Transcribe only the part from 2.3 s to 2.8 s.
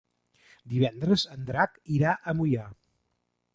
a Moià.